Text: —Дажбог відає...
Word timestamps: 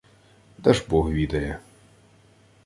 —Дажбог 0.57 1.09
відає... 1.09 1.59